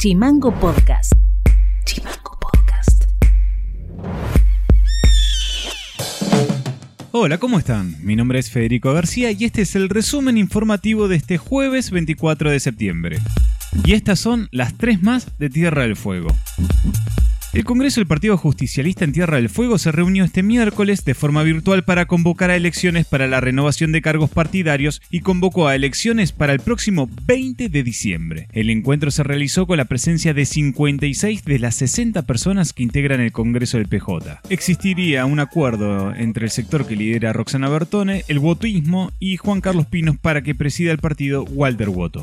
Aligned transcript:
Chimango 0.00 0.50
Podcast. 0.58 1.12
Chimango 1.84 2.38
Podcast. 2.40 3.04
Hola, 7.10 7.36
¿cómo 7.36 7.58
están? 7.58 7.96
Mi 8.02 8.16
nombre 8.16 8.38
es 8.38 8.50
Federico 8.50 8.94
García 8.94 9.30
y 9.30 9.44
este 9.44 9.60
es 9.60 9.76
el 9.76 9.90
resumen 9.90 10.38
informativo 10.38 11.06
de 11.06 11.16
este 11.16 11.36
jueves 11.36 11.90
24 11.90 12.50
de 12.50 12.60
septiembre. 12.60 13.18
Y 13.84 13.92
estas 13.92 14.18
son 14.18 14.48
las 14.52 14.74
tres 14.78 15.02
más 15.02 15.36
de 15.38 15.50
Tierra 15.50 15.82
del 15.82 15.96
Fuego. 15.96 16.34
El 17.52 17.64
Congreso 17.64 18.00
del 18.00 18.06
Partido 18.06 18.36
Justicialista 18.36 19.04
en 19.04 19.10
Tierra 19.10 19.38
del 19.38 19.48
Fuego 19.48 19.76
se 19.76 19.90
reunió 19.90 20.22
este 20.22 20.44
miércoles 20.44 21.04
de 21.04 21.14
forma 21.14 21.42
virtual 21.42 21.82
para 21.82 22.06
convocar 22.06 22.48
a 22.48 22.54
elecciones 22.54 23.06
para 23.06 23.26
la 23.26 23.40
renovación 23.40 23.90
de 23.90 24.02
cargos 24.02 24.30
partidarios 24.30 25.02
y 25.10 25.18
convocó 25.18 25.66
a 25.66 25.74
elecciones 25.74 26.30
para 26.30 26.52
el 26.52 26.60
próximo 26.60 27.10
20 27.26 27.68
de 27.68 27.82
diciembre. 27.82 28.46
El 28.52 28.70
encuentro 28.70 29.10
se 29.10 29.24
realizó 29.24 29.66
con 29.66 29.78
la 29.78 29.86
presencia 29.86 30.32
de 30.32 30.46
56 30.46 31.44
de 31.44 31.58
las 31.58 31.74
60 31.74 32.22
personas 32.22 32.72
que 32.72 32.84
integran 32.84 33.20
el 33.20 33.32
Congreso 33.32 33.78
del 33.78 33.88
PJ. 33.88 34.42
Existiría 34.48 35.26
un 35.26 35.40
acuerdo 35.40 36.14
entre 36.14 36.44
el 36.44 36.52
sector 36.52 36.86
que 36.86 36.94
lidera 36.94 37.32
Roxana 37.32 37.68
Bertone, 37.68 38.22
el 38.28 38.38
votismo 38.38 39.10
y 39.18 39.38
Juan 39.38 39.60
Carlos 39.60 39.86
Pinos 39.86 40.16
para 40.18 40.42
que 40.42 40.54
presida 40.54 40.92
el 40.92 40.98
partido 40.98 41.42
Walter 41.42 41.88
Woto. 41.88 42.20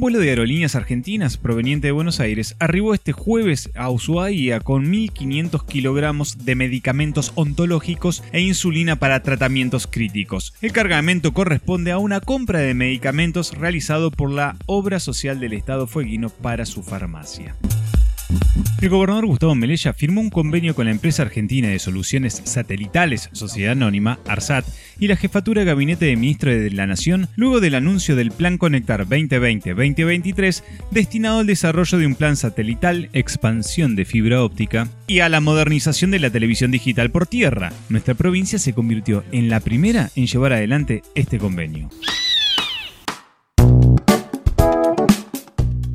Un 0.00 0.04
vuelo 0.04 0.20
de 0.20 0.30
aerolíneas 0.30 0.76
argentinas 0.76 1.36
proveniente 1.36 1.88
de 1.88 1.92
Buenos 1.92 2.20
Aires 2.20 2.56
arribó 2.58 2.94
este 2.94 3.12
jueves 3.12 3.68
a 3.74 3.90
Ushuaia 3.90 4.60
con 4.60 4.90
1.500 4.90 5.66
kilogramos 5.66 6.46
de 6.46 6.54
medicamentos 6.54 7.32
ontológicos 7.34 8.24
e 8.32 8.40
insulina 8.40 8.96
para 8.96 9.22
tratamientos 9.22 9.86
críticos. 9.86 10.54
El 10.62 10.72
cargamento 10.72 11.34
corresponde 11.34 11.92
a 11.92 11.98
una 11.98 12.20
compra 12.20 12.60
de 12.60 12.72
medicamentos 12.72 13.54
realizado 13.54 14.10
por 14.10 14.30
la 14.30 14.56
Obra 14.64 15.00
Social 15.00 15.38
del 15.38 15.52
Estado 15.52 15.86
Fueguino 15.86 16.30
para 16.30 16.64
su 16.64 16.82
farmacia. 16.82 17.54
El 18.80 18.88
gobernador 18.88 19.26
Gustavo 19.26 19.54
Melella 19.54 19.92
firmó 19.92 20.22
un 20.22 20.30
convenio 20.30 20.74
con 20.74 20.86
la 20.86 20.90
empresa 20.90 21.22
argentina 21.22 21.68
de 21.68 21.78
soluciones 21.78 22.40
satelitales, 22.44 23.28
Sociedad 23.32 23.72
Anónima, 23.72 24.18
ARSAT, 24.26 24.64
y 24.98 25.08
la 25.08 25.16
jefatura 25.16 25.60
de 25.60 25.66
gabinete 25.66 26.06
de 26.06 26.16
ministro 26.16 26.50
de 26.50 26.70
la 26.70 26.86
Nación 26.86 27.28
luego 27.36 27.60
del 27.60 27.74
anuncio 27.74 28.16
del 28.16 28.30
Plan 28.30 28.58
Conectar 28.58 29.06
2020-2023 29.06 30.62
destinado 30.90 31.40
al 31.40 31.46
desarrollo 31.46 31.98
de 31.98 32.06
un 32.06 32.14
plan 32.14 32.36
satelital, 32.36 33.10
expansión 33.12 33.96
de 33.96 34.04
fibra 34.04 34.42
óptica 34.42 34.88
y 35.06 35.20
a 35.20 35.28
la 35.28 35.40
modernización 35.40 36.10
de 36.10 36.20
la 36.20 36.30
televisión 36.30 36.70
digital 36.70 37.10
por 37.10 37.26
tierra. 37.26 37.72
Nuestra 37.88 38.14
provincia 38.14 38.58
se 38.58 38.72
convirtió 38.72 39.24
en 39.32 39.50
la 39.50 39.60
primera 39.60 40.10
en 40.16 40.26
llevar 40.26 40.54
adelante 40.54 41.02
este 41.14 41.38
convenio. 41.38 41.90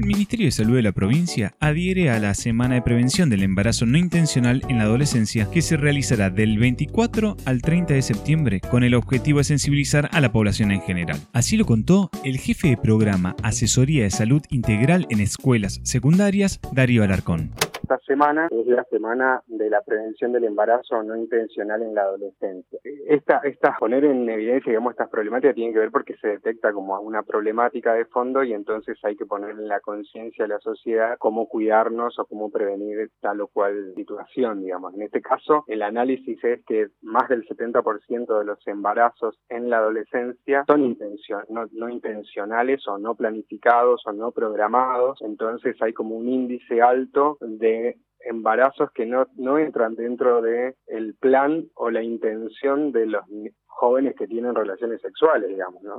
Ministerio 0.05 0.45
de 0.45 0.51
Salud 0.51 0.75
de 0.75 0.83
la 0.83 0.91
provincia 0.91 1.55
adhiere 1.59 2.11
a 2.11 2.19
la 2.19 2.33
Semana 2.35 2.75
de 2.75 2.81
Prevención 2.81 3.29
del 3.29 3.43
Embarazo 3.43 3.85
No 3.85 3.97
Intencional 3.97 4.61
en 4.69 4.77
la 4.77 4.83
Adolescencia 4.83 5.49
que 5.49 5.61
se 5.61 5.77
realizará 5.77 6.29
del 6.29 6.57
24 6.57 7.35
al 7.45 7.61
30 7.61 7.95
de 7.95 8.01
septiembre 8.01 8.61
con 8.61 8.83
el 8.83 8.93
objetivo 8.93 9.39
de 9.39 9.45
sensibilizar 9.45 10.09
a 10.11 10.21
la 10.21 10.31
población 10.31 10.71
en 10.71 10.81
general. 10.81 11.19
Así 11.33 11.57
lo 11.57 11.65
contó 11.65 12.11
el 12.23 12.37
jefe 12.37 12.69
de 12.69 12.77
programa 12.77 13.35
Asesoría 13.41 14.03
de 14.03 14.11
Salud 14.11 14.43
Integral 14.49 15.07
en 15.09 15.19
Escuelas 15.19 15.81
Secundarias, 15.83 16.59
Darío 16.71 17.03
Alarcón 17.03 17.51
esta 17.85 17.99
semana 17.99 18.47
es 18.49 18.65
la 18.65 18.83
semana 18.85 19.43
de 19.45 19.69
la 19.69 19.79
prevención 19.83 20.31
del 20.31 20.45
embarazo 20.45 21.03
no 21.03 21.15
intencional 21.15 21.83
en 21.83 21.93
la 21.93 22.01
adolescencia. 22.01 22.79
Esta, 23.07 23.41
esta 23.43 23.77
poner 23.79 24.05
en 24.05 24.27
evidencia, 24.27 24.71
digamos, 24.71 24.93
estas 24.93 25.09
problemáticas 25.09 25.53
tienen 25.53 25.71
que 25.71 25.81
ver 25.81 25.91
porque 25.91 26.17
se 26.17 26.29
detecta 26.29 26.73
como 26.73 26.99
una 27.01 27.21
problemática 27.21 27.93
de 27.93 28.05
fondo 28.05 28.43
y 28.43 28.53
entonces 28.53 28.97
hay 29.03 29.15
que 29.15 29.27
poner 29.27 29.51
en 29.51 29.67
la 29.67 29.81
conciencia 29.81 30.45
de 30.45 30.49
la 30.49 30.59
sociedad 30.61 31.15
cómo 31.19 31.47
cuidarnos 31.47 32.17
o 32.17 32.25
cómo 32.25 32.49
prevenir 32.49 33.11
tal 33.21 33.41
o 33.41 33.47
cual 33.49 33.93
situación, 33.95 34.63
digamos. 34.63 34.95
En 34.95 35.03
este 35.03 35.21
caso, 35.21 35.63
el 35.67 35.83
análisis 35.83 36.43
es 36.43 36.65
que 36.65 36.87
más 37.03 37.29
del 37.29 37.47
70% 37.47 38.39
de 38.39 38.45
los 38.45 38.65
embarazos 38.67 39.39
en 39.47 39.69
la 39.69 39.77
adolescencia 39.77 40.63
son 40.65 40.85
intención, 40.85 41.43
no, 41.49 41.67
no 41.71 41.89
intencionales 41.89 42.87
o 42.87 42.97
no 42.97 43.13
planificados 43.13 44.01
o 44.07 44.11
no 44.11 44.31
programados, 44.31 45.21
entonces 45.21 45.79
hay 45.83 45.93
como 45.93 46.15
un 46.15 46.27
índice 46.27 46.81
alto 46.81 47.37
de 47.41 47.74
embarazos 48.19 48.89
que 48.93 49.05
no, 49.05 49.27
no 49.37 49.57
entran 49.57 49.95
dentro 49.95 50.41
de 50.41 50.75
el 50.87 51.15
plan 51.15 51.65
o 51.75 51.89
la 51.89 52.03
intención 52.03 52.91
de 52.91 53.05
los 53.05 53.23
jóvenes 53.67 54.15
que 54.17 54.27
tienen 54.27 54.55
relaciones 54.55 55.01
sexuales, 55.01 55.49
digamos, 55.49 55.81
¿no? 55.83 55.97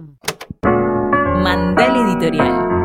Mandal 1.43 1.97
Editorial. 2.09 2.76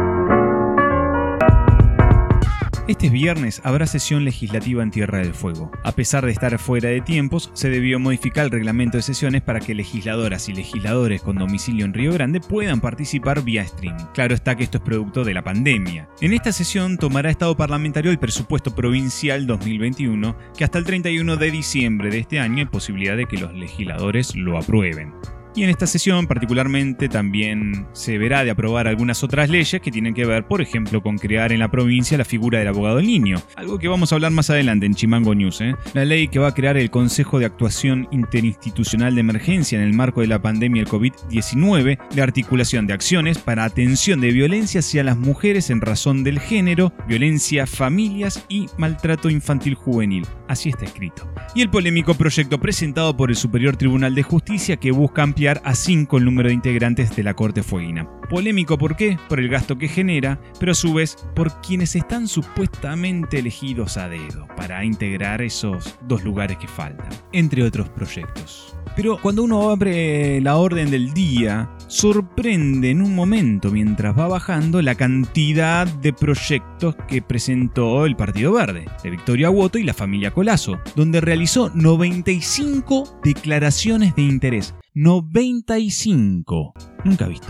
Este 3.01 3.09
viernes 3.13 3.62
habrá 3.63 3.88
sesión 3.88 4.25
legislativa 4.25 4.84
en 4.84 4.91
Tierra 4.91 5.17
del 5.17 5.34
Fuego. 5.34 5.72
A 5.84 5.91
pesar 5.91 6.23
de 6.23 6.31
estar 6.31 6.59
fuera 6.59 6.89
de 6.89 7.01
tiempos, 7.01 7.50
se 7.56 7.72
debió 7.72 8.00
modificar 8.00 8.45
el 8.45 8.51
reglamento 8.51 8.97
de 8.97 9.01
sesiones 9.01 9.41
para 9.41 9.59
que 9.59 9.73
legisladoras 9.73 10.47
y 10.50 10.53
legisladores 10.53 11.23
con 11.23 11.35
domicilio 11.35 11.85
en 11.85 11.95
Río 11.95 12.13
Grande 12.13 12.41
puedan 12.41 12.79
participar 12.79 13.44
vía 13.44 13.63
streaming. 13.63 14.06
Claro 14.13 14.35
está 14.35 14.56
que 14.56 14.66
esto 14.66 14.78
es 14.78 14.84
producto 14.84 15.23
de 15.23 15.34
la 15.34 15.44
pandemia. 15.44 16.09
En 16.22 16.31
esta 16.31 16.51
sesión 16.51 17.00
tomará 17.00 17.31
estado 17.31 17.57
parlamentario 17.57 18.12
el 18.12 18.19
presupuesto 18.19 18.75
provincial 18.75 19.47
2021, 19.47 20.38
que 20.56 20.63
hasta 20.63 20.78
el 20.78 20.85
31 20.85 21.38
de 21.38 21.50
diciembre 21.50 22.12
de 22.12 22.19
este 22.19 22.39
año 22.39 22.59
hay 22.59 22.66
posibilidad 22.66 23.18
de 23.18 23.25
que 23.25 23.38
los 23.39 23.51
legisladores 23.56 24.35
lo 24.35 24.59
aprueben. 24.59 25.12
Y 25.53 25.63
en 25.63 25.69
esta 25.69 25.85
sesión 25.85 26.28
particularmente 26.28 27.09
también 27.09 27.85
se 27.91 28.17
verá 28.17 28.45
de 28.45 28.51
aprobar 28.51 28.88
algunas 28.88 29.22
otras 29.23 29.50
leyes 29.50 29.81
que 29.81 29.91
tienen 29.91 30.13
que 30.13 30.25
ver, 30.25 30.47
por 30.47 30.62
ejemplo, 30.62 31.01
con 31.03 31.17
crear 31.17 31.51
en 31.51 31.59
la 31.59 31.69
provincia 31.69 32.17
la 32.17 32.23
figura 32.23 32.59
del 32.59 32.69
abogado 32.69 33.01
niño, 33.01 33.41
algo 33.56 33.78
que 33.78 33.89
vamos 33.89 34.12
a 34.12 34.16
hablar 34.16 34.31
más 34.31 34.50
adelante 34.50 34.85
en 34.85 34.95
Chimango 34.95 35.35
News. 35.35 35.59
¿eh? 35.59 35.75
La 35.94 36.06
ley 36.06 36.29
que 36.29 36.39
va 36.39 36.47
a 36.47 36.53
crear 36.53 36.78
el 36.78 36.89
Consejo 36.89 37.38
de 37.38 37.45
Actuación 37.45 38.07
Interinstitucional 38.12 39.13
de 39.13 39.22
Emergencia 39.22 39.78
en 39.78 39.84
el 39.84 39.94
marco 39.94 40.22
de 40.22 40.28
la 40.28 40.41
pandemia 40.41 40.84
del 40.84 40.91
COVID-19, 40.91 41.97
de 42.13 42.22
articulación 42.22 42.88
de 42.88 42.94
acciones 42.94 43.38
para 43.38 43.66
atención 43.66 44.22
de 44.22 44.31
violencia 44.31 44.79
hacia 44.79 45.03
las 45.03 45.18
mujeres 45.18 45.69
en 45.69 45.81
razón 45.81 46.23
del 46.23 46.39
género, 46.39 46.94
violencia 47.07 47.68
familias 47.68 48.45
y 48.47 48.68
maltrato 48.78 49.29
infantil 49.29 49.75
juvenil. 49.75 50.25
Así 50.47 50.69
está 50.69 50.85
escrito. 50.85 51.29
Y 51.56 51.62
el 51.62 51.69
polémico 51.69 52.13
proyecto 52.13 52.59
presentado 52.59 53.16
por 53.16 53.29
el 53.29 53.35
Superior 53.35 53.75
Tribunal 53.75 54.16
de 54.16 54.23
Justicia 54.23 54.78
que 54.78 54.91
busca 54.91 55.23
ampliar 55.23 55.41
a 55.50 55.74
5 55.74 56.18
el 56.19 56.25
número 56.25 56.50
de 56.50 56.53
integrantes 56.53 57.16
de 57.16 57.24
la 57.24 57.34
Corte 57.34 57.63
Fueguina. 57.63 58.07
Polémico, 58.29 58.78
¿por 58.78 58.96
qué? 58.96 59.18
Por 59.28 59.40
el 59.40 59.50
gasto 59.50 59.75
que 59.75 59.88
genera, 59.88 60.40
pero 60.59 60.74
a 60.74 60.75
su 60.75 60.94
vez 60.94 61.18
por 61.35 61.62
quienes 61.62 61.96
están 61.96 62.28
supuestamente 62.28 63.40
elegidos 63.40 63.97
a 63.97 64.07
dedo 64.07 64.47
para 64.56 64.85
integrar 64.85 65.41
esos 65.41 65.97
dos 66.03 66.24
lugares 66.24 66.57
que 66.57 66.68
faltan, 66.68 67.09
entre 67.31 67.63
otros 67.63 67.90
proyectos. 67.90 68.75
Pero 68.96 69.18
cuando 69.22 69.44
uno 69.44 69.72
abre 69.72 70.41
la 70.41 70.57
orden 70.57 70.91
del 70.91 71.13
día, 71.13 71.69
sorprende 71.88 72.90
en 72.90 73.02
un 73.02 73.16
momento 73.16 73.72
mientras 73.72 74.18
va 74.18 74.28
bajando 74.28 74.81
la 74.81 74.96
cantidad 74.96 75.88
de 75.88 76.13
proyectos 76.13 76.96
que 77.07 77.22
presentó 77.22 78.06
el 78.06 78.16
Partido 78.16 78.53
Verde, 78.53 78.85
de 79.03 79.09
Victoria 79.09 79.50
Woto 79.50 79.78
y 79.78 79.84
la 79.84 79.94
familia 79.94 80.31
Colazo, 80.31 80.80
donde 80.96 81.22
realizó 81.22 81.72
95 81.74 83.19
declaraciones 83.24 84.16
de 84.16 84.24
interés. 84.24 84.75
95. 84.94 86.74
Nunca 87.06 87.28
visto. 87.28 87.47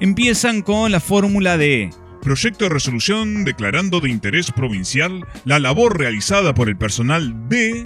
Empiezan 0.00 0.62
con 0.62 0.90
la 0.90 1.00
fórmula 1.00 1.56
de 1.56 1.90
Proyecto 2.22 2.64
de 2.64 2.70
resolución 2.70 3.44
declarando 3.44 4.00
de 4.00 4.10
interés 4.10 4.50
provincial 4.50 5.26
la 5.46 5.58
labor 5.58 5.98
realizada 5.98 6.52
por 6.52 6.68
el 6.68 6.76
personal 6.76 7.48
de... 7.48 7.84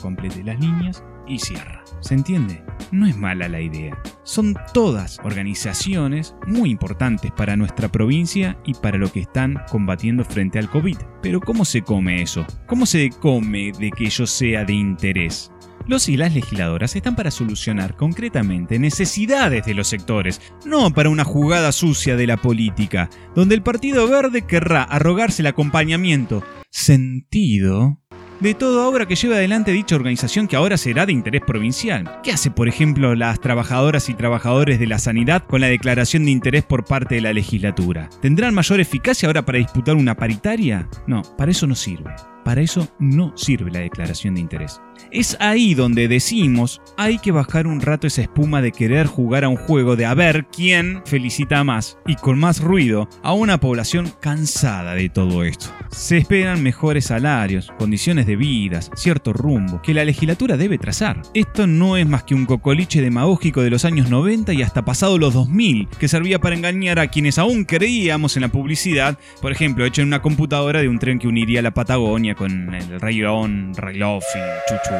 Complete 0.00 0.42
las 0.44 0.58
líneas 0.58 1.04
y 1.26 1.38
cierra. 1.38 1.84
¿Se 2.00 2.14
entiende? 2.14 2.62
No 2.90 3.06
es 3.06 3.16
mala 3.16 3.48
la 3.48 3.60
idea. 3.60 4.00
Son 4.24 4.56
todas 4.72 5.18
organizaciones 5.22 6.34
muy 6.46 6.70
importantes 6.70 7.30
para 7.32 7.56
nuestra 7.56 7.88
provincia 7.88 8.58
y 8.64 8.74
para 8.74 8.98
lo 8.98 9.12
que 9.12 9.20
están 9.20 9.62
combatiendo 9.70 10.24
frente 10.24 10.58
al 10.58 10.70
COVID. 10.70 10.96
Pero 11.22 11.40
¿cómo 11.40 11.64
se 11.64 11.82
come 11.82 12.22
eso? 12.22 12.46
¿Cómo 12.66 12.86
se 12.86 13.10
come 13.10 13.72
de 13.78 13.90
que 13.90 14.04
ello 14.06 14.26
sea 14.26 14.64
de 14.64 14.72
interés? 14.72 15.52
Los 15.86 16.08
y 16.08 16.16
las 16.16 16.34
legisladoras 16.34 16.94
están 16.94 17.16
para 17.16 17.30
solucionar 17.30 17.96
concretamente 17.96 18.78
necesidades 18.78 19.64
de 19.64 19.74
los 19.74 19.88
sectores, 19.88 20.40
no 20.64 20.92
para 20.92 21.10
una 21.10 21.24
jugada 21.24 21.72
sucia 21.72 22.16
de 22.16 22.26
la 22.26 22.36
política, 22.36 23.08
donde 23.34 23.54
el 23.54 23.62
Partido 23.62 24.06
Verde 24.08 24.42
querrá 24.42 24.82
arrogarse 24.82 25.42
el 25.42 25.46
acompañamiento, 25.46 26.44
sentido, 26.70 27.99
de 28.40 28.54
toda 28.54 28.88
obra 28.88 29.06
que 29.06 29.16
lleve 29.16 29.36
adelante 29.36 29.70
dicha 29.70 29.96
organización 29.96 30.48
que 30.48 30.56
ahora 30.56 30.76
será 30.76 31.06
de 31.06 31.12
interés 31.12 31.42
provincial. 31.46 32.20
¿Qué 32.22 32.32
hace, 32.32 32.50
por 32.50 32.68
ejemplo, 32.68 33.14
las 33.14 33.40
trabajadoras 33.40 34.08
y 34.08 34.14
trabajadores 34.14 34.78
de 34.78 34.86
la 34.86 34.98
sanidad 34.98 35.44
con 35.46 35.60
la 35.60 35.66
declaración 35.68 36.24
de 36.24 36.30
interés 36.30 36.64
por 36.64 36.84
parte 36.84 37.16
de 37.16 37.20
la 37.20 37.32
legislatura? 37.32 38.08
¿Tendrán 38.22 38.54
mayor 38.54 38.80
eficacia 38.80 39.28
ahora 39.28 39.44
para 39.44 39.58
disputar 39.58 39.94
una 39.94 40.16
paritaria? 40.16 40.88
No, 41.06 41.22
para 41.36 41.50
eso 41.50 41.66
no 41.66 41.74
sirve. 41.74 42.14
Para 42.44 42.60
eso 42.60 42.88
no 42.98 43.36
sirve 43.36 43.70
la 43.70 43.80
declaración 43.80 44.34
de 44.34 44.40
interés. 44.40 44.80
Es 45.10 45.36
ahí 45.40 45.74
donde 45.74 46.08
decimos, 46.08 46.80
hay 46.96 47.18
que 47.18 47.32
bajar 47.32 47.66
un 47.66 47.80
rato 47.80 48.06
esa 48.06 48.22
espuma 48.22 48.62
de 48.62 48.72
querer 48.72 49.06
jugar 49.06 49.44
a 49.44 49.48
un 49.48 49.56
juego 49.56 49.96
de 49.96 50.06
a 50.06 50.14
ver 50.14 50.46
quién 50.46 51.02
felicita 51.04 51.64
más 51.64 51.98
y 52.06 52.16
con 52.16 52.38
más 52.38 52.60
ruido 52.60 53.08
a 53.22 53.32
una 53.32 53.58
población 53.58 54.12
cansada 54.20 54.94
de 54.94 55.08
todo 55.08 55.42
esto. 55.42 55.66
Se 55.90 56.18
esperan 56.18 56.62
mejores 56.62 57.06
salarios, 57.06 57.72
condiciones 57.78 58.26
de 58.26 58.36
vidas, 58.36 58.90
cierto 58.94 59.32
rumbo 59.32 59.82
que 59.82 59.94
la 59.94 60.04
legislatura 60.04 60.56
debe 60.56 60.78
trazar. 60.78 61.22
Esto 61.34 61.66
no 61.66 61.96
es 61.96 62.06
más 62.06 62.22
que 62.22 62.34
un 62.34 62.46
cocoliche 62.46 63.02
demagógico 63.02 63.62
de 63.62 63.70
los 63.70 63.84
años 63.84 64.08
90 64.10 64.52
y 64.52 64.62
hasta 64.62 64.84
pasado 64.84 65.18
los 65.18 65.34
2000, 65.34 65.88
que 65.98 66.08
servía 66.08 66.38
para 66.38 66.54
engañar 66.54 66.98
a 66.98 67.08
quienes 67.08 67.38
aún 67.38 67.64
creíamos 67.64 68.36
en 68.36 68.42
la 68.42 68.48
publicidad, 68.48 69.18
por 69.42 69.50
ejemplo, 69.50 69.84
hecho 69.84 70.02
en 70.02 70.08
una 70.08 70.22
computadora 70.22 70.80
de 70.80 70.88
un 70.88 70.98
tren 70.98 71.18
que 71.18 71.28
uniría 71.28 71.62
la 71.62 71.72
Patagonia 71.72 72.34
con 72.40 72.74
el 72.74 72.98
Rey 72.98 73.18
León, 73.18 73.74
Railoff 73.76 74.24
y 74.34 74.70
Chuchu 74.70 74.94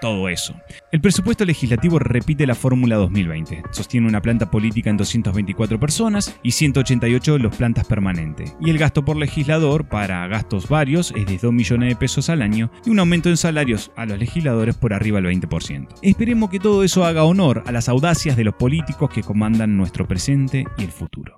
todo 0.00 0.28
eso. 0.28 0.54
El 0.92 1.00
presupuesto 1.00 1.44
legislativo 1.44 1.98
repite 1.98 2.46
la 2.46 2.54
fórmula 2.54 2.96
2020. 2.96 3.62
Sostiene 3.70 4.06
una 4.06 4.22
planta 4.22 4.50
política 4.50 4.90
en 4.90 4.96
224 4.96 5.78
personas 5.78 6.38
y 6.42 6.52
188 6.52 7.38
los 7.38 7.56
plantas 7.56 7.86
permanentes. 7.86 8.56
Y 8.60 8.70
el 8.70 8.78
gasto 8.78 9.04
por 9.04 9.16
legislador 9.16 9.88
para 9.88 10.26
gastos 10.28 10.68
varios 10.68 11.12
es 11.16 11.26
de 11.26 11.38
2 11.38 11.52
millones 11.52 11.88
de 11.88 11.96
pesos 11.96 12.28
al 12.28 12.42
año 12.42 12.70
y 12.84 12.90
un 12.90 12.98
aumento 12.98 13.28
en 13.28 13.36
salarios 13.36 13.90
a 13.96 14.06
los 14.06 14.18
legisladores 14.18 14.76
por 14.76 14.92
arriba 14.92 15.20
del 15.20 15.32
20%. 15.40 15.88
Esperemos 16.02 16.50
que 16.50 16.60
todo 16.60 16.84
eso 16.84 17.04
haga 17.04 17.24
honor 17.24 17.62
a 17.66 17.72
las 17.72 17.88
audacias 17.88 18.36
de 18.36 18.44
los 18.44 18.54
políticos 18.54 19.10
que 19.10 19.22
comandan 19.22 19.76
nuestro 19.76 20.06
presente 20.06 20.64
y 20.78 20.84
el 20.84 20.92
futuro. 20.92 21.34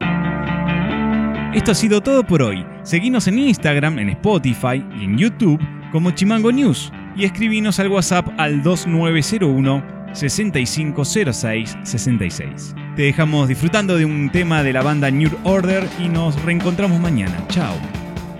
Esto 1.55 1.70
ha 1.73 1.75
sido 1.75 2.00
todo 2.00 2.23
por 2.23 2.43
hoy. 2.43 2.64
Seguinos 2.85 3.26
en 3.26 3.41
Instagram, 3.41 3.99
en 3.99 4.11
Spotify 4.11 4.85
y 4.97 5.02
en 5.05 5.19
YouTube 5.19 5.61
como 5.91 6.12
Chimango 6.12 6.52
News 6.52 6.93
y 7.17 7.25
escribinos 7.25 7.81
al 7.81 7.88
WhatsApp 7.88 8.29
al 8.38 8.62
2901 8.62 9.82
6506 10.12 11.76
66. 11.82 12.76
Te 12.94 13.02
dejamos 13.02 13.49
disfrutando 13.49 13.97
de 13.97 14.05
un 14.05 14.31
tema 14.31 14.62
de 14.62 14.73
la 14.73 14.82
banda 14.82 15.11
New 15.11 15.32
Order 15.43 15.88
y 15.99 16.06
nos 16.08 16.41
reencontramos 16.44 17.00
mañana. 17.00 17.37
Chao. 17.49 17.75